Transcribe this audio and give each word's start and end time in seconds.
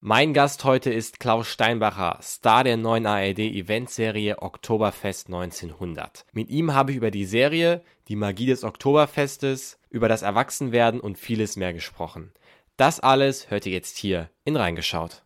Mein 0.00 0.32
Gast 0.32 0.62
heute 0.62 0.92
ist 0.92 1.18
Klaus 1.18 1.48
Steinbacher, 1.48 2.20
Star 2.22 2.62
der 2.62 2.76
neuen 2.76 3.04
ARD-Eventserie 3.04 4.40
Oktoberfest 4.40 5.26
1900. 5.26 6.24
Mit 6.32 6.50
ihm 6.50 6.72
habe 6.72 6.92
ich 6.92 6.98
über 6.98 7.10
die 7.10 7.24
Serie, 7.24 7.82
die 8.06 8.14
Magie 8.14 8.46
des 8.46 8.62
Oktoberfestes, 8.62 9.80
über 9.90 10.06
das 10.08 10.22
Erwachsenwerden 10.22 11.00
und 11.00 11.18
vieles 11.18 11.56
mehr 11.56 11.72
gesprochen. 11.72 12.30
Das 12.76 13.00
alles 13.00 13.50
hört 13.50 13.66
ihr 13.66 13.72
jetzt 13.72 13.98
hier 13.98 14.30
in 14.44 14.54
Reingeschaut. 14.54 15.24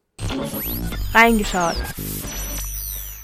Reingeschaut. 1.13 1.77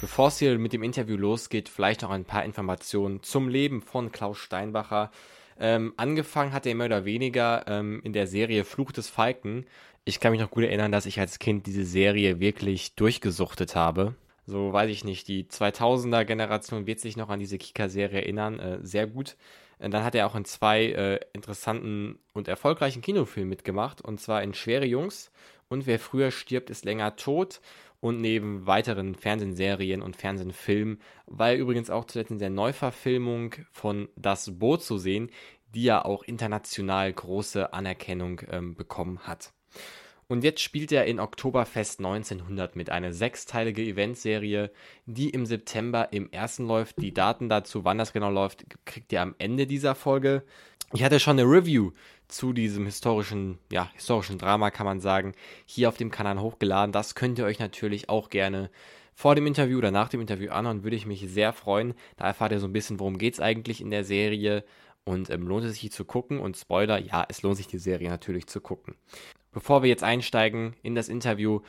Bevor 0.02 0.28
es 0.28 0.38
hier 0.38 0.58
mit 0.58 0.74
dem 0.74 0.82
Interview 0.82 1.16
losgeht, 1.16 1.70
vielleicht 1.70 2.02
noch 2.02 2.10
ein 2.10 2.26
paar 2.26 2.44
Informationen 2.44 3.22
zum 3.22 3.48
Leben 3.48 3.80
von 3.80 4.12
Klaus 4.12 4.36
Steinbacher. 4.36 5.10
Ähm, 5.60 5.92
angefangen 5.96 6.52
hat 6.52 6.66
er 6.66 6.74
mehr 6.74 6.86
oder 6.86 7.04
weniger 7.04 7.64
ähm, 7.66 8.00
in 8.04 8.12
der 8.12 8.26
Serie 8.26 8.64
Fluch 8.64 8.92
des 8.92 9.08
Falken 9.08 9.66
ich 10.08 10.20
kann 10.20 10.32
mich 10.32 10.40
noch 10.40 10.50
gut 10.50 10.64
erinnern, 10.64 10.90
dass 10.90 11.04
ich 11.04 11.20
als 11.20 11.38
Kind 11.38 11.66
diese 11.66 11.84
Serie 11.84 12.40
wirklich 12.40 12.94
durchgesuchtet 12.94 13.76
habe. 13.76 14.14
So 14.46 14.72
weiß 14.72 14.88
ich 14.88 15.04
nicht, 15.04 15.28
die 15.28 15.44
2000er 15.44 16.24
Generation 16.24 16.86
wird 16.86 16.98
sich 16.98 17.18
noch 17.18 17.28
an 17.28 17.40
diese 17.40 17.58
Kika-Serie 17.58 18.22
erinnern, 18.22 18.58
äh, 18.58 18.78
sehr 18.80 19.06
gut. 19.06 19.36
Und 19.78 19.92
dann 19.92 20.04
hat 20.04 20.14
er 20.14 20.26
auch 20.26 20.34
in 20.34 20.46
zwei 20.46 20.86
äh, 20.86 21.20
interessanten 21.34 22.18
und 22.32 22.48
erfolgreichen 22.48 23.02
Kinofilmen 23.02 23.50
mitgemacht, 23.50 24.00
und 24.00 24.18
zwar 24.18 24.42
in 24.42 24.54
Schwere 24.54 24.86
Jungs 24.86 25.30
und 25.68 25.86
Wer 25.86 25.98
früher 25.98 26.30
stirbt, 26.30 26.70
ist 26.70 26.86
länger 26.86 27.16
tot 27.16 27.60
und 28.00 28.20
neben 28.20 28.66
weiteren 28.66 29.14
Fernsehserien 29.14 30.02
und 30.02 30.16
Fernsehfilmen 30.16 31.00
war 31.26 31.50
er 31.50 31.56
übrigens 31.56 31.90
auch 31.90 32.04
zuletzt 32.04 32.30
in 32.30 32.38
der 32.38 32.50
Neuverfilmung 32.50 33.54
von 33.72 34.08
Das 34.16 34.58
Boot 34.58 34.82
zu 34.82 34.98
sehen, 34.98 35.30
die 35.74 35.84
ja 35.84 36.04
auch 36.04 36.22
international 36.22 37.12
große 37.12 37.72
Anerkennung 37.72 38.40
ähm, 38.50 38.74
bekommen 38.74 39.20
hat. 39.20 39.52
Und 40.30 40.44
jetzt 40.44 40.60
spielt 40.60 40.92
er 40.92 41.06
in 41.06 41.20
Oktoberfest 41.20 42.00
1900 42.00 42.76
mit 42.76 42.90
einer 42.90 43.14
sechsteilige 43.14 43.82
Eventserie, 43.82 44.70
die 45.06 45.30
im 45.30 45.46
September 45.46 46.12
im 46.12 46.30
ersten 46.30 46.66
läuft. 46.66 47.00
Die 47.00 47.14
Daten 47.14 47.48
dazu, 47.48 47.84
wann 47.84 47.96
das 47.96 48.12
genau 48.12 48.30
läuft, 48.30 48.66
kriegt 48.84 49.10
ihr 49.10 49.22
am 49.22 49.34
Ende 49.38 49.66
dieser 49.66 49.94
Folge. 49.94 50.44
Ich 50.94 51.04
hatte 51.04 51.20
schon 51.20 51.38
eine 51.38 51.48
Review 51.48 51.90
zu 52.28 52.54
diesem 52.54 52.86
historischen, 52.86 53.58
ja, 53.70 53.90
historischen 53.94 54.38
Drama, 54.38 54.70
kann 54.70 54.86
man 54.86 55.00
sagen, 55.00 55.34
hier 55.66 55.88
auf 55.88 55.98
dem 55.98 56.10
Kanal 56.10 56.40
hochgeladen. 56.40 56.92
Das 56.92 57.14
könnt 57.14 57.38
ihr 57.38 57.44
euch 57.44 57.58
natürlich 57.58 58.08
auch 58.08 58.30
gerne 58.30 58.70
vor 59.14 59.34
dem 59.34 59.46
Interview 59.46 59.78
oder 59.78 59.90
nach 59.90 60.08
dem 60.08 60.20
Interview 60.20 60.50
anhören, 60.50 60.84
würde 60.84 60.96
ich 60.96 61.04
mich 61.04 61.20
sehr 61.28 61.52
freuen. 61.52 61.92
Da 62.16 62.26
erfahrt 62.26 62.52
ihr 62.52 62.60
so 62.60 62.66
ein 62.66 62.72
bisschen, 62.72 63.00
worum 63.00 63.18
geht 63.18 63.34
es 63.34 63.40
eigentlich 63.40 63.82
in 63.82 63.90
der 63.90 64.04
Serie 64.04 64.64
und 65.04 65.28
ähm, 65.28 65.46
lohnt 65.46 65.64
es 65.64 65.72
sich 65.72 65.80
die 65.80 65.90
zu 65.90 66.06
gucken. 66.06 66.40
Und 66.40 66.56
Spoiler, 66.56 66.98
ja, 66.98 67.26
es 67.28 67.42
lohnt 67.42 67.56
sich 67.58 67.66
die 67.66 67.78
Serie 67.78 68.08
natürlich 68.08 68.46
zu 68.46 68.60
gucken. 68.60 68.94
Bevor 69.52 69.82
wir 69.82 69.90
jetzt 69.90 70.04
einsteigen 70.04 70.74
in 70.82 70.94
das 70.94 71.08
Interview, 71.08 71.60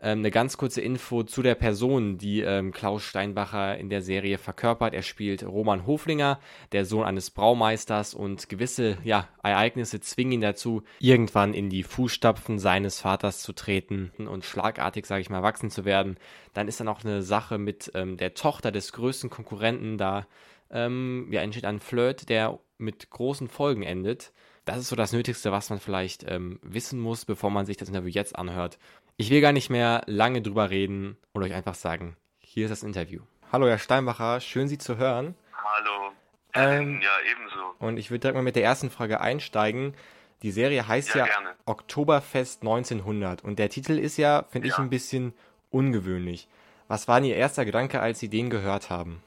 ähm, 0.00 0.18
eine 0.18 0.30
ganz 0.30 0.56
kurze 0.56 0.80
Info 0.80 1.22
zu 1.22 1.42
der 1.42 1.54
Person, 1.54 2.18
die 2.18 2.40
ähm, 2.40 2.72
Klaus 2.72 3.02
Steinbacher 3.02 3.78
in 3.78 3.88
der 3.88 4.02
Serie 4.02 4.38
verkörpert. 4.38 4.94
Er 4.94 5.02
spielt 5.02 5.42
Roman 5.42 5.86
Hoflinger, 5.86 6.38
der 6.72 6.84
Sohn 6.84 7.04
eines 7.04 7.30
Braumeisters 7.30 8.14
und 8.14 8.48
gewisse 8.48 8.98
ja, 9.04 9.28
Ereignisse 9.42 10.00
zwingen 10.00 10.32
ihn 10.32 10.40
dazu, 10.40 10.82
irgendwann 10.98 11.54
in 11.54 11.70
die 11.70 11.82
Fußstapfen 11.82 12.58
seines 12.58 13.00
Vaters 13.00 13.42
zu 13.42 13.52
treten 13.52 14.12
und 14.16 14.44
schlagartig, 14.44 15.06
sage 15.06 15.22
ich 15.22 15.30
mal, 15.30 15.42
wachsen 15.42 15.70
zu 15.70 15.84
werden. 15.84 16.16
Dann 16.52 16.68
ist 16.68 16.80
dann 16.80 16.88
auch 16.88 17.04
eine 17.04 17.22
Sache 17.22 17.58
mit 17.58 17.90
ähm, 17.94 18.16
der 18.16 18.34
Tochter 18.34 18.72
des 18.72 18.92
größten 18.92 19.30
Konkurrenten 19.30 19.98
da. 19.98 20.26
Ähm, 20.70 21.28
ja, 21.30 21.40
entsteht 21.40 21.64
ein 21.64 21.80
Flirt, 21.80 22.28
der 22.28 22.58
mit 22.78 23.10
großen 23.10 23.48
Folgen 23.48 23.82
endet. 23.82 24.32
Das 24.64 24.78
ist 24.78 24.88
so 24.88 24.96
das 24.96 25.12
Nötigste, 25.12 25.52
was 25.52 25.70
man 25.70 25.78
vielleicht 25.78 26.24
ähm, 26.28 26.58
wissen 26.60 26.98
muss, 26.98 27.24
bevor 27.24 27.50
man 27.50 27.66
sich 27.66 27.76
das 27.76 27.88
Interview 27.88 28.10
jetzt 28.10 28.36
anhört. 28.36 28.78
Ich 29.18 29.30
will 29.30 29.40
gar 29.40 29.52
nicht 29.52 29.70
mehr 29.70 30.02
lange 30.04 30.42
drüber 30.42 30.68
reden 30.68 31.16
und 31.32 31.42
euch 31.42 31.54
einfach 31.54 31.74
sagen, 31.74 32.18
hier 32.38 32.66
ist 32.66 32.70
das 32.70 32.82
Interview. 32.82 33.22
Hallo, 33.50 33.66
Herr 33.66 33.78
Steinbacher, 33.78 34.40
schön 34.40 34.68
Sie 34.68 34.76
zu 34.76 34.98
hören. 34.98 35.34
Hallo. 35.54 36.12
Ähm, 36.52 37.00
ja, 37.00 37.10
ebenso. 37.30 37.74
Und 37.78 37.96
ich 37.96 38.10
würde 38.10 38.20
direkt 38.20 38.34
mal 38.36 38.42
mit 38.42 38.56
der 38.56 38.64
ersten 38.64 38.90
Frage 38.90 39.22
einsteigen. 39.22 39.94
Die 40.42 40.50
Serie 40.50 40.86
heißt 40.86 41.14
ja, 41.14 41.26
ja 41.28 41.34
Oktoberfest 41.64 42.60
1900 42.60 43.42
und 43.42 43.58
der 43.58 43.70
Titel 43.70 43.98
ist 43.98 44.18
ja, 44.18 44.44
finde 44.50 44.68
ja. 44.68 44.74
ich, 44.74 44.78
ein 44.78 44.90
bisschen 44.90 45.32
ungewöhnlich. 45.70 46.46
Was 46.86 47.08
war 47.08 47.18
denn 47.18 47.30
Ihr 47.30 47.36
erster 47.36 47.64
Gedanke, 47.64 48.00
als 48.00 48.20
Sie 48.20 48.28
den 48.28 48.50
gehört 48.50 48.90
haben? 48.90 49.22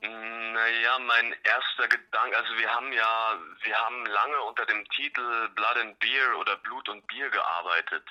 Naja, 0.00 0.98
mein 1.00 1.34
erster 1.44 1.86
Gedanke, 1.88 2.34
also 2.34 2.56
wir 2.56 2.70
haben 2.70 2.90
ja, 2.94 3.38
wir 3.62 3.76
haben 3.76 4.06
lange 4.06 4.40
unter 4.48 4.64
dem 4.64 4.88
Titel 4.88 5.50
Blood 5.54 5.76
and 5.82 5.98
Beer 5.98 6.38
oder 6.40 6.56
Blut 6.56 6.88
und 6.88 7.06
Bier 7.08 7.28
gearbeitet. 7.28 8.04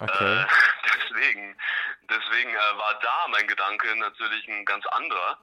Okay. 0.00 0.42
Äh, 0.42 0.46
deswegen, 1.10 1.56
deswegen 2.08 2.50
äh, 2.50 2.78
war 2.78 2.98
da 3.00 3.28
mein 3.28 3.46
Gedanke 3.46 3.94
natürlich 3.96 4.48
ein 4.48 4.64
ganz 4.64 4.86
anderer. 4.86 5.38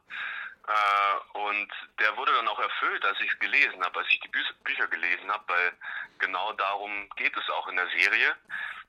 Äh, 0.68 1.38
und 1.38 1.72
der 2.00 2.16
wurde 2.18 2.34
dann 2.34 2.48
auch 2.48 2.60
erfüllt, 2.60 3.06
als 3.06 3.20
ich 3.22 3.32
es 3.32 3.40
gelesen 3.40 3.84
habe, 3.84 4.00
als 4.00 4.08
ich 4.10 4.20
die 4.20 4.28
Bü 4.28 4.44
Bücher 4.64 4.88
gelesen 4.88 5.32
habe, 5.32 5.44
weil 5.48 5.72
genau 6.20 6.52
darum 6.54 7.10
geht 7.16 7.36
es 7.38 7.50
auch 7.52 7.68
in 7.70 7.78
der 7.78 7.88
Serie. 7.90 8.36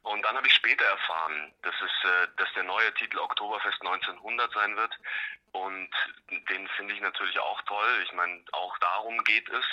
Und 0.03 0.23
dann 0.23 0.37
habe 0.37 0.47
ich 0.47 0.55
später 0.55 0.85
erfahren, 0.85 1.53
dass 1.63 1.75
es, 1.81 2.11
äh, 2.11 2.29
dass 2.37 2.53
der 2.55 2.65
neue 2.65 2.93
Titel 2.95 3.19
Oktoberfest 3.19 3.81
1900 3.81 4.53
sein 4.53 4.77
wird. 4.77 4.99
Und 5.53 5.91
den 6.51 6.69
finde 6.77 6.95
ich 6.95 7.01
natürlich 7.01 7.39
auch 7.39 7.61
toll. 7.63 8.03
Ich 8.05 8.13
meine, 8.13 8.43
auch 8.53 8.77
darum 8.79 9.23
geht 9.25 9.49
es. 9.49 9.65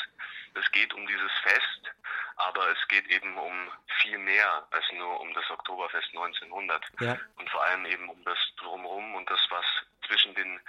Es 0.54 0.72
geht 0.72 0.94
um 0.94 1.06
dieses 1.08 1.32
Fest, 1.44 1.92
aber 2.38 2.70
es 2.70 2.88
geht 2.88 3.08
eben 3.08 3.38
um 3.38 3.72
viel 4.02 4.18
mehr 4.18 4.66
als 4.72 4.86
nur 4.94 5.20
um 5.20 5.34
das 5.34 5.50
Oktoberfest 5.50 6.08
1900. 6.10 6.84
Ja. 7.00 7.18
Und 7.38 7.50
vor 7.50 7.64
allem 7.64 7.86
eben 7.86 8.10
um 8.10 8.24
das 8.24 8.38
Drumherum 8.58 9.16
und 9.16 9.30
das, 9.30 9.40
was 9.50 9.66
zwischen 10.08 10.34
den 10.36 10.60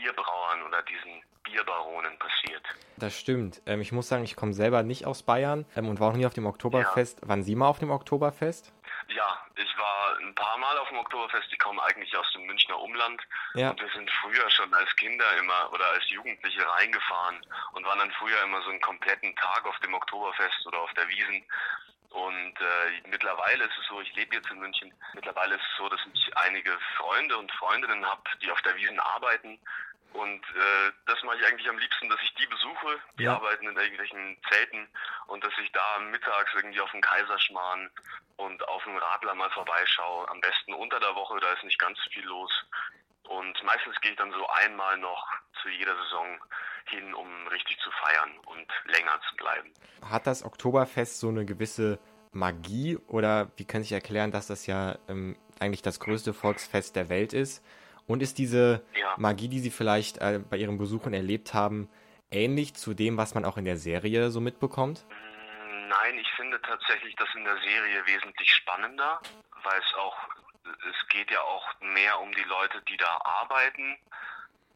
Bierbrauern 0.00 0.62
oder 0.62 0.82
diesen 0.82 1.22
Bierbaronen 1.42 2.18
passiert. 2.18 2.62
Das 2.96 3.18
stimmt. 3.18 3.62
Ähm, 3.66 3.80
ich 3.80 3.92
muss 3.92 4.08
sagen, 4.08 4.24
ich 4.24 4.36
komme 4.36 4.52
selber 4.52 4.82
nicht 4.82 5.06
aus 5.06 5.22
Bayern 5.22 5.64
ähm, 5.76 5.88
und 5.88 6.00
war 6.00 6.10
auch 6.10 6.16
nie 6.16 6.26
auf 6.26 6.34
dem 6.34 6.46
Oktoberfest. 6.46 7.20
Ja. 7.22 7.28
Waren 7.28 7.42
Sie 7.42 7.54
mal 7.54 7.68
auf 7.68 7.78
dem 7.78 7.90
Oktoberfest? 7.90 8.72
Ja, 9.08 9.46
ich 9.56 9.78
war 9.78 10.18
ein 10.18 10.34
paar 10.34 10.58
Mal 10.58 10.76
auf 10.78 10.88
dem 10.88 10.98
Oktoberfest. 10.98 11.48
Ich 11.50 11.58
komme 11.58 11.82
eigentlich 11.82 12.14
aus 12.16 12.30
dem 12.32 12.44
Münchner 12.46 12.78
Umland. 12.80 13.20
Ja. 13.54 13.70
Und 13.70 13.80
wir 13.80 13.88
sind 13.90 14.10
früher 14.22 14.50
schon 14.50 14.72
als 14.74 14.94
Kinder 14.96 15.24
immer 15.38 15.72
oder 15.72 15.86
als 15.90 16.08
Jugendliche 16.10 16.68
reingefahren 16.74 17.44
und 17.72 17.84
waren 17.84 17.98
dann 17.98 18.12
früher 18.12 18.42
immer 18.42 18.60
so 18.62 18.70
einen 18.70 18.80
kompletten 18.80 19.34
Tag 19.36 19.66
auf 19.66 19.78
dem 19.80 19.94
Oktoberfest 19.94 20.66
oder 20.66 20.80
auf 20.80 20.92
der 20.94 21.08
Wiesen. 21.08 21.44
Und 22.10 22.54
äh, 22.60 23.08
mittlerweile 23.10 23.64
ist 23.64 23.78
es 23.78 23.86
so, 23.86 24.00
ich 24.00 24.14
lebe 24.16 24.34
jetzt 24.34 24.50
in 24.50 24.58
München, 24.58 24.92
mittlerweile 25.14 25.56
ist 25.56 25.62
es 25.62 25.76
so, 25.76 25.88
dass 25.90 26.00
ich 26.14 26.36
einige 26.38 26.72
Freunde 26.96 27.36
und 27.36 27.52
Freundinnen 27.52 28.04
habe, 28.04 28.22
die 28.42 28.50
auf 28.50 28.60
der 28.62 28.74
Wiesen 28.76 28.98
arbeiten. 28.98 29.58
Und 30.12 30.42
äh, 30.42 30.92
das 31.06 31.22
mache 31.22 31.36
ich 31.36 31.46
eigentlich 31.46 31.68
am 31.68 31.78
liebsten, 31.78 32.08
dass 32.08 32.20
ich 32.22 32.34
die 32.34 32.46
besuche, 32.46 32.98
die 33.18 33.24
ja. 33.24 33.34
arbeiten 33.34 33.68
in 33.68 33.76
irgendwelchen 33.76 34.36
Zelten 34.48 34.88
und 35.26 35.44
dass 35.44 35.52
ich 35.62 35.70
da 35.72 35.98
mittags 36.10 36.50
irgendwie 36.54 36.80
auf 36.80 36.90
dem 36.90 37.00
Kaiserschmarrn 37.00 37.90
und 38.36 38.66
auf 38.68 38.82
dem 38.84 38.96
Radler 38.96 39.34
mal 39.34 39.50
vorbeischaue. 39.50 40.28
Am 40.28 40.40
besten 40.40 40.74
unter 40.74 40.98
der 40.98 41.14
Woche, 41.14 41.38
da 41.40 41.52
ist 41.52 41.64
nicht 41.64 41.78
ganz 41.78 41.98
viel 42.12 42.24
los. 42.24 42.50
Und 43.24 43.62
meistens 43.62 44.00
gehe 44.00 44.12
ich 44.12 44.16
dann 44.16 44.32
so 44.32 44.46
einmal 44.48 44.96
noch 44.98 45.26
zu 45.62 45.68
jeder 45.68 45.94
Saison 46.04 46.40
hin, 46.86 47.14
um 47.14 47.46
richtig 47.48 47.78
zu 47.80 47.90
feiern 47.90 48.30
und 48.46 48.66
länger 48.86 49.20
zu 49.28 49.36
bleiben. 49.36 49.72
Hat 50.02 50.26
das 50.26 50.42
Oktoberfest 50.42 51.20
so 51.20 51.28
eine 51.28 51.44
gewisse 51.44 51.98
Magie 52.32 52.96
oder 53.08 53.50
wie 53.56 53.66
kann 53.66 53.82
ich 53.82 53.92
erklären, 53.92 54.30
dass 54.30 54.46
das 54.46 54.66
ja 54.66 54.98
ähm, 55.08 55.36
eigentlich 55.60 55.82
das 55.82 56.00
größte 56.00 56.32
Volksfest 56.32 56.96
der 56.96 57.08
Welt 57.08 57.32
ist? 57.32 57.62
Und 58.08 58.22
ist 58.22 58.38
diese 58.38 58.82
ja. 58.94 59.14
Magie, 59.18 59.48
die 59.48 59.60
Sie 59.60 59.70
vielleicht 59.70 60.18
äh, 60.18 60.40
bei 60.40 60.56
Ihren 60.56 60.78
Besuchen 60.78 61.12
erlebt 61.12 61.54
haben, 61.54 61.88
ähnlich 62.30 62.74
zu 62.74 62.94
dem, 62.94 63.18
was 63.18 63.34
man 63.34 63.44
auch 63.44 63.58
in 63.58 63.66
der 63.66 63.76
Serie 63.76 64.30
so 64.30 64.40
mitbekommt? 64.40 65.04
Mm, 65.10 65.88
nein, 65.88 66.18
ich 66.18 66.28
finde 66.32 66.60
tatsächlich 66.62 67.14
das 67.16 67.28
in 67.36 67.44
der 67.44 67.58
Serie 67.58 68.06
wesentlich 68.06 68.50
spannender, 68.50 69.20
weil 69.62 69.78
es 69.78 69.94
auch, 69.94 70.16
es 70.64 71.08
geht 71.08 71.30
ja 71.30 71.40
auch 71.42 71.66
mehr 71.80 72.18
um 72.20 72.32
die 72.32 72.48
Leute, 72.48 72.82
die 72.88 72.96
da 72.96 73.20
arbeiten. 73.24 73.98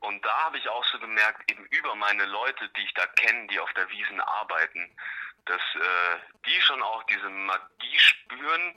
Und 0.00 0.22
da 0.24 0.44
habe 0.44 0.58
ich 0.58 0.68
auch 0.68 0.84
so 0.84 0.98
gemerkt, 0.98 1.50
eben 1.50 1.64
über 1.70 1.94
meine 1.94 2.26
Leute, 2.26 2.68
die 2.76 2.82
ich 2.82 2.92
da 2.94 3.06
kenne, 3.06 3.46
die 3.46 3.58
auf 3.60 3.72
der 3.72 3.88
Wiesen 3.88 4.20
arbeiten, 4.20 4.90
dass 5.46 5.60
äh, 5.74 6.18
die 6.46 6.60
schon 6.60 6.82
auch 6.82 7.02
diese 7.04 7.28
Magie 7.28 7.98
spüren 7.98 8.74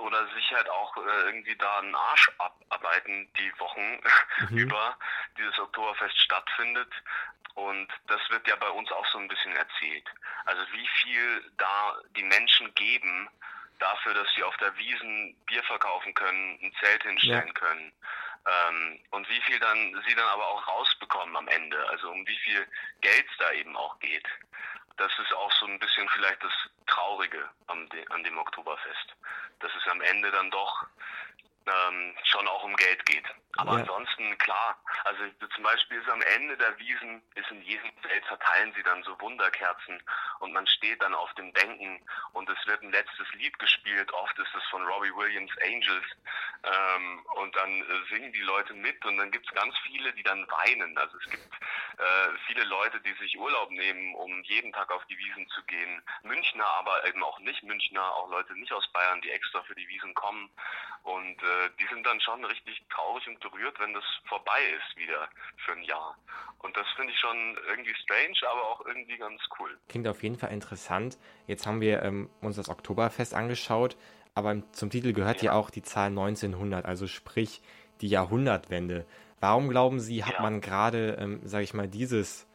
oder 0.00 0.26
sich 0.34 0.52
halt 0.52 0.68
auch 0.68 0.96
äh, 0.96 1.26
irgendwie 1.26 1.56
da 1.56 1.78
einen 1.78 1.94
Arsch 1.94 2.30
abarbeiten, 2.38 3.28
die 3.38 3.52
Wochen 3.58 4.00
mhm. 4.50 4.58
über 4.58 4.96
dieses 5.38 5.58
Oktoberfest 5.58 6.18
stattfindet. 6.18 6.92
Und 7.54 7.88
das 8.06 8.20
wird 8.28 8.46
ja 8.46 8.56
bei 8.56 8.68
uns 8.68 8.90
auch 8.92 9.06
so 9.06 9.18
ein 9.18 9.28
bisschen 9.28 9.56
erzählt. 9.56 10.06
Also 10.44 10.62
wie 10.72 10.88
viel 11.00 11.52
da 11.56 11.96
die 12.10 12.22
Menschen 12.22 12.74
geben 12.74 13.28
dafür, 13.78 14.14
dass 14.14 14.28
sie 14.34 14.42
auf 14.42 14.56
der 14.58 14.76
Wiesen 14.76 15.36
Bier 15.46 15.62
verkaufen 15.64 16.12
können, 16.14 16.58
ein 16.62 16.72
Zelt 16.80 17.02
hinstellen 17.02 17.46
ja. 17.46 17.52
können. 17.52 17.92
Ähm, 18.46 19.00
und 19.10 19.28
wie 19.28 19.40
viel 19.42 19.58
dann 19.58 20.02
sie 20.06 20.14
dann 20.14 20.28
aber 20.28 20.46
auch 20.46 20.68
rausbekommen 20.68 21.36
am 21.36 21.48
Ende, 21.48 21.88
also 21.88 22.10
um 22.10 22.26
wie 22.26 22.38
viel 22.38 22.66
Geld 23.00 23.26
es 23.30 23.36
da 23.38 23.50
eben 23.52 23.76
auch 23.76 23.98
geht. 23.98 24.26
Das 24.96 25.12
ist 25.18 25.32
auch 25.34 25.52
so 25.52 25.66
ein 25.66 25.78
bisschen 25.78 26.08
vielleicht 26.10 26.42
das 26.42 26.52
Traurige 26.86 27.48
an, 27.66 27.88
de, 27.90 28.06
an 28.08 28.24
dem 28.24 28.38
Oktoberfest. 28.38 29.14
Dass 29.60 29.72
es 29.74 29.90
am 29.90 30.00
Ende 30.00 30.30
dann 30.30 30.50
doch 30.50 30.86
ähm, 31.66 32.14
schon 32.24 32.46
auch 32.48 32.64
um 32.64 32.76
Geld 32.76 33.04
geht. 33.06 33.24
Aber 33.56 33.72
ja. 33.72 33.78
ansonsten, 33.80 34.36
klar, 34.38 34.78
also 35.06 35.22
zum 35.54 35.62
Beispiel 35.62 36.00
ist 36.00 36.08
am 36.08 36.20
Ende 36.20 36.56
der 36.56 36.76
Wiesen, 36.80 37.22
ist 37.36 37.48
in 37.52 37.62
jedem 37.62 37.92
Feld 38.02 38.26
verteilen 38.26 38.72
sie 38.74 38.82
dann 38.82 39.04
so 39.04 39.18
Wunderkerzen 39.20 40.02
und 40.40 40.52
man 40.52 40.66
steht 40.66 41.00
dann 41.00 41.14
auf 41.14 41.32
den 41.34 41.52
Bänken 41.52 42.04
und 42.32 42.50
es 42.50 42.66
wird 42.66 42.82
ein 42.82 42.90
letztes 42.90 43.32
Lied 43.34 43.56
gespielt. 43.60 44.12
Oft 44.12 44.36
ist 44.36 44.52
es 44.52 44.64
von 44.64 44.84
Robbie 44.84 45.14
Williams 45.14 45.52
Angels 45.62 46.04
ähm, 46.64 47.24
und 47.36 47.54
dann 47.54 47.82
äh, 47.82 48.08
singen 48.10 48.32
die 48.32 48.42
Leute 48.42 48.74
mit 48.74 49.04
und 49.04 49.16
dann 49.18 49.30
gibt 49.30 49.46
es 49.46 49.54
ganz 49.54 49.76
viele, 49.84 50.12
die 50.14 50.24
dann 50.24 50.44
weinen. 50.50 50.98
Also 50.98 51.16
es 51.18 51.30
gibt 51.30 51.54
äh, 51.54 52.38
viele 52.48 52.64
Leute, 52.64 53.00
die 53.00 53.12
sich 53.14 53.38
Urlaub 53.38 53.70
nehmen, 53.70 54.12
um 54.16 54.42
jeden 54.42 54.72
Tag 54.72 54.90
auf 54.90 55.04
die 55.06 55.18
Wiesen 55.18 55.48
zu 55.50 55.62
gehen. 55.66 56.02
Münchner, 56.24 56.66
aber 56.66 57.06
eben 57.06 57.22
auch 57.22 57.38
nicht 57.38 57.62
Münchner, 57.62 58.12
auch 58.16 58.28
Leute 58.28 58.54
nicht 58.54 58.72
aus 58.72 58.90
Bayern, 58.92 59.20
die 59.20 59.30
extra 59.30 59.62
für 59.62 59.76
die 59.76 59.88
Wiesen 59.88 60.14
kommen 60.14 60.50
und 61.06 61.40
äh, 61.40 61.70
die 61.78 61.86
sind 61.86 62.04
dann 62.04 62.20
schon 62.20 62.44
richtig 62.44 62.82
traurig 62.90 63.28
und 63.28 63.38
berührt, 63.38 63.78
wenn 63.78 63.94
das 63.94 64.04
vorbei 64.28 64.60
ist 64.70 64.95
wieder 64.96 65.28
für 65.64 65.72
ein 65.72 65.82
Jahr. 65.82 66.16
Und 66.58 66.76
das 66.76 66.86
finde 66.96 67.12
ich 67.12 67.18
schon 67.18 67.56
irgendwie 67.68 67.94
strange, 67.94 68.36
aber 68.50 68.62
auch 68.62 68.86
irgendwie 68.86 69.16
ganz 69.16 69.40
cool. 69.58 69.78
Klingt 69.88 70.08
auf 70.08 70.22
jeden 70.22 70.36
Fall 70.36 70.52
interessant. 70.52 71.18
Jetzt 71.46 71.66
haben 71.66 71.80
wir 71.80 72.02
ähm, 72.02 72.30
uns 72.40 72.56
das 72.56 72.68
Oktoberfest 72.68 73.34
angeschaut, 73.34 73.96
aber 74.34 74.62
zum 74.72 74.90
Titel 74.90 75.12
gehört 75.12 75.42
ja, 75.42 75.52
ja 75.52 75.58
auch 75.58 75.70
die 75.70 75.82
Zahl 75.82 76.08
1900, 76.08 76.84
also 76.84 77.06
sprich 77.06 77.62
die 78.00 78.08
Jahrhundertwende. 78.08 79.06
Warum 79.40 79.68
glauben 79.68 80.00
Sie, 80.00 80.24
hat 80.24 80.34
ja. 80.34 80.42
man 80.42 80.60
gerade, 80.60 81.16
ähm, 81.20 81.40
sage 81.44 81.64
ich 81.64 81.74
mal, 81.74 81.88
dieses, 81.88 82.46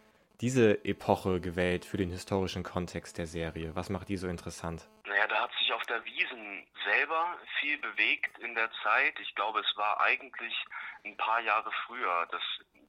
diese 0.42 0.84
Epoche 0.84 1.40
gewählt 1.40 1.86
für 1.86 1.98
den 1.98 2.10
historischen 2.10 2.64
Kontext 2.64 3.18
der 3.18 3.28
Serie? 3.28 3.76
Was 3.76 3.90
macht 3.90 4.10
die 4.10 4.18
so 4.18 4.28
interessant? 4.28 4.90
Naja, 5.08 5.28
da 5.28 5.44
hat 5.44 5.52
sich 5.60 5.61
auf 5.82 5.88
der 5.88 6.06
Wiesen 6.06 6.68
selber 6.86 7.40
viel 7.60 7.78
bewegt 7.80 8.38
in 8.40 8.54
der 8.54 8.70
Zeit. 8.84 9.20
Ich 9.20 9.34
glaube, 9.34 9.62
es 9.62 9.78
war 9.78 10.00
eigentlich 10.00 10.54
ein 11.04 11.18
paar 11.18 11.40
Jahre 11.40 11.72
früher, 11.88 12.28
dass 12.30 12.42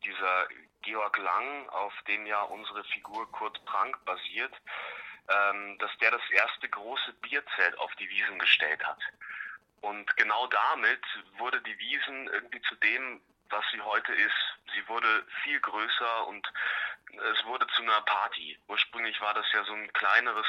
dieser 0.04 0.46
Georg 0.82 1.16
Lang, 1.16 1.68
auf 1.70 1.94
dem 2.06 2.26
ja 2.26 2.42
unsere 2.42 2.84
Figur 2.84 3.30
Kurt 3.32 3.64
Prank 3.64 3.96
basiert, 4.04 4.52
ähm, 5.28 5.78
dass 5.78 5.90
der 5.98 6.10
das 6.10 6.30
erste 6.32 6.68
große 6.68 7.14
Bierzelt 7.14 7.78
auf 7.78 7.94
die 7.94 8.10
Wiesen 8.10 8.38
gestellt 8.38 8.84
hat. 8.84 9.00
Und 9.80 10.14
genau 10.18 10.46
damit 10.48 11.02
wurde 11.38 11.62
die 11.62 11.78
Wiesen 11.78 12.28
irgendwie 12.28 12.60
zu 12.62 12.74
dem, 12.76 13.22
was 13.48 13.64
sie 13.72 13.80
heute 13.80 14.12
ist. 14.12 14.58
Sie 14.74 14.86
wurde 14.86 15.26
viel 15.44 15.60
größer 15.60 16.26
und 16.26 16.46
es 17.12 17.44
wurde 17.44 17.66
zu 17.68 17.82
einer 17.82 18.00
Party. 18.02 18.58
Ursprünglich 18.68 19.20
war 19.20 19.34
das 19.34 19.46
ja 19.52 19.64
so 19.64 19.72
ein 19.74 19.92
kleineres 19.92 20.46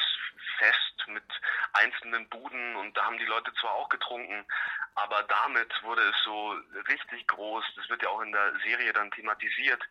Fest 0.57 1.07
mit 1.07 1.24
einzelnen 1.74 2.27
Buden 2.30 2.75
und 2.77 2.95
da 2.95 3.06
haben 3.06 3.18
die 3.18 3.25
Leute 3.25 3.54
zwar 3.56 3.74
auch 3.74 3.89
getrunken, 3.89 4.45
aber 4.95 5.24
damit 5.24 5.71
wurde 5.83 6.01
es 6.01 6.15
so 6.24 6.56
richtig 6.88 7.27
groß. 7.27 7.65
Das 7.75 7.89
wird 7.89 8.04
ja 8.04 8.10
auch 8.10 8.21
in 8.21 8.31
der 8.31 8.54
Serie 8.63 8.94
dann 8.94 9.12
thematisiert, 9.12 9.81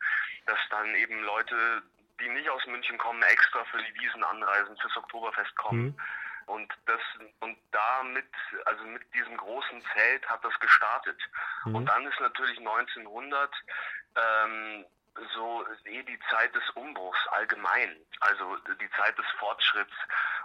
dass 0.47 0.59
dann 0.71 0.95
eben 0.95 1.23
Leute, 1.25 1.83
die 2.21 2.29
nicht 2.29 2.49
aus 2.49 2.65
München 2.67 2.99
kommen, 2.99 3.23
extra 3.23 3.65
für 3.67 3.83
die 3.83 4.01
Wiesen 4.01 4.25
anreisen, 4.25 4.77
fürs 4.79 4.97
Oktoberfest 4.97 5.55
kommen. 5.57 5.85
Mhm. 5.85 6.01
Und 6.47 6.73
das 6.87 7.01
und 7.41 7.57
damit, 7.71 8.29
also 8.65 8.85
mit 8.85 9.03
diesem 9.15 9.37
großen 9.37 9.83
Zelt 9.95 10.29
hat 10.29 10.45
das 10.45 10.59
gestartet. 10.59 11.19
Mhm. 11.65 11.77
Und 11.77 11.87
dann 11.87 12.07
ist 12.07 12.19
natürlich 12.21 12.59
1900 12.59 13.55
ähm, 14.17 14.85
so 15.35 15.65
eh 15.85 16.03
die 16.03 16.19
Zeit 16.31 16.55
des 16.55 16.69
Umbruchs 16.71 17.27
allgemein, 17.29 17.97
also 18.21 18.57
die 18.81 18.91
Zeit 18.91 19.17
des 19.19 19.27
Fortschritts 19.39 19.95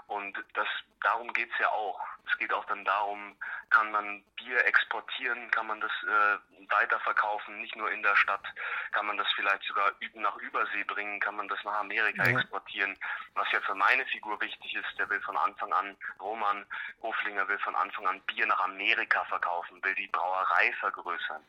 und 0.08 0.38
das 0.54 0.68
darum 1.02 1.32
geht's 1.34 1.58
ja 1.60 1.70
auch. 1.70 2.00
Es 2.30 2.38
geht 2.38 2.52
auch 2.54 2.66
dann 2.66 2.84
darum, 2.84 3.36
kann 3.70 3.92
man 3.92 4.24
Bier 4.36 4.66
exportieren, 4.66 5.50
kann 5.52 5.68
man 5.68 5.80
das 5.80 5.92
äh, 6.04 6.38
weiterverkaufen, 6.70 7.62
nicht 7.62 7.76
nur 7.76 7.92
in 7.92 8.04
der 8.04 8.16
Stadt, 8.16 8.44
kann 8.92 9.06
man 9.06 9.18
das 9.18 9.28
vielleicht 9.36 9.64
sogar 9.64 9.92
nach 10.16 10.36
Übersee 10.38 10.84
bringen, 10.84 11.20
kann 11.20 11.36
man 11.36 11.48
das 11.48 11.64
nach 11.64 11.80
Amerika 11.80 12.26
ja. 12.26 12.38
exportieren. 12.38 12.98
Was 13.36 13.52
ja 13.52 13.62
für 13.62 13.76
meine 13.76 14.06
Figur 14.06 14.40
wichtig 14.42 14.76
ist, 14.76 15.00
der 15.00 15.10
will 15.10 15.22
von 15.22 15.38
Anfang 15.38 15.72
an, 15.74 15.96
Roman 16.20 16.66
Hoflinger 17.02 17.48
will 17.48 17.60
von 17.60 17.76
Anfang 17.76 18.08
an 18.08 18.22
Bier 18.22 18.46
nach 18.46 18.60
Amerika 18.62 19.24
verkaufen, 19.26 19.84
will 19.84 19.96
die 19.96 20.08
Brauerei 20.08 20.74
vergrößern. 20.80 21.44